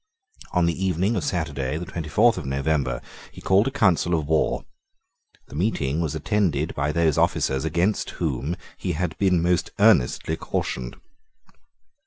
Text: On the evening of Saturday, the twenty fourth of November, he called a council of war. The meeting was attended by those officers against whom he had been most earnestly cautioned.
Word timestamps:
On 0.53 0.65
the 0.65 0.83
evening 0.83 1.15
of 1.15 1.23
Saturday, 1.23 1.77
the 1.77 1.85
twenty 1.85 2.09
fourth 2.09 2.35
of 2.35 2.45
November, 2.47 3.03
he 3.31 3.39
called 3.39 3.67
a 3.67 3.69
council 3.69 4.15
of 4.17 4.25
war. 4.25 4.65
The 5.49 5.53
meeting 5.55 6.01
was 6.01 6.15
attended 6.15 6.73
by 6.73 6.91
those 6.91 7.19
officers 7.19 7.65
against 7.65 8.09
whom 8.17 8.55
he 8.77 8.93
had 8.93 9.15
been 9.19 9.43
most 9.43 9.69
earnestly 9.77 10.37
cautioned. 10.37 10.95